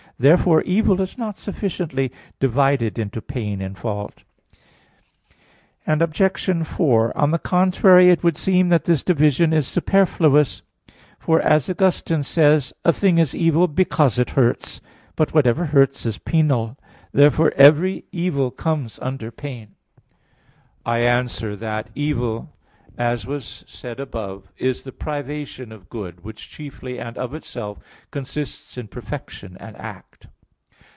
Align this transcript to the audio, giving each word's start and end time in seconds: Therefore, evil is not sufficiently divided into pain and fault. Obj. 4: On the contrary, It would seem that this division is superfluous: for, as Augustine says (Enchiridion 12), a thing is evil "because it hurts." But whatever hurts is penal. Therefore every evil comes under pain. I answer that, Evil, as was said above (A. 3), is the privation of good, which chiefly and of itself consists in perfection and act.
Therefore, 0.19 0.61
evil 0.61 1.01
is 1.01 1.17
not 1.17 1.39
sufficiently 1.39 2.11
divided 2.39 2.99
into 2.99 3.23
pain 3.23 3.59
and 3.59 3.75
fault. 3.75 4.21
Obj. 5.87 6.63
4: 6.67 7.17
On 7.17 7.31
the 7.31 7.39
contrary, 7.39 8.09
It 8.11 8.21
would 8.23 8.37
seem 8.37 8.69
that 8.69 8.85
this 8.85 9.01
division 9.01 9.51
is 9.51 9.67
superfluous: 9.67 10.61
for, 11.17 11.41
as 11.41 11.71
Augustine 11.71 12.21
says 12.21 12.67
(Enchiridion 12.67 12.81
12), 12.85 12.95
a 12.95 12.99
thing 12.99 13.17
is 13.17 13.33
evil 13.35 13.67
"because 13.67 14.19
it 14.19 14.29
hurts." 14.37 14.79
But 15.15 15.33
whatever 15.33 15.65
hurts 15.65 16.05
is 16.05 16.19
penal. 16.19 16.77
Therefore 17.11 17.51
every 17.55 18.05
evil 18.11 18.51
comes 18.51 18.99
under 18.99 19.31
pain. 19.31 19.69
I 20.85 20.99
answer 20.99 21.55
that, 21.55 21.89
Evil, 21.95 22.53
as 22.97 23.25
was 23.25 23.63
said 23.67 23.99
above 24.01 24.43
(A. 24.57 24.59
3), 24.59 24.67
is 24.69 24.83
the 24.83 24.91
privation 24.91 25.71
of 25.71 25.89
good, 25.89 26.25
which 26.25 26.51
chiefly 26.51 26.99
and 26.99 27.17
of 27.17 27.33
itself 27.33 27.79
consists 28.11 28.77
in 28.77 28.89
perfection 28.89 29.55
and 29.59 29.75
act. 29.77 30.27